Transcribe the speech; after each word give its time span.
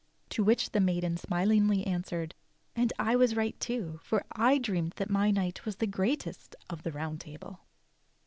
To 0.29 0.43
which 0.43 0.71
the 0.71 0.79
maiden 0.79 1.15
smilingly 1.15 1.85
answered: 1.85 2.33
"And 2.75 2.91
I 2.97 3.15
was 3.15 3.35
right 3.35 3.55
too, 3.59 3.99
for 4.01 4.25
I 4.31 4.57
dreamed 4.57 4.93
that 4.95 5.11
my 5.11 5.29
knight 5.29 5.63
was 5.63 5.75
the 5.75 5.85
greatest 5.85 6.55
of 6.71 6.81
the 6.81 6.91
Round 6.91 7.21
Table." 7.21 7.59